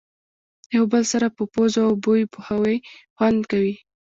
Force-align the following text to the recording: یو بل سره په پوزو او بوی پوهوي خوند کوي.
یو 0.75 0.83
بل 0.91 1.03
سره 1.11 1.27
په 1.35 1.43
پوزو 1.53 1.79
او 1.87 1.93
بوی 2.03 2.23
پوهوي 2.33 2.77
خوند 3.15 3.39
کوي. 3.51 3.75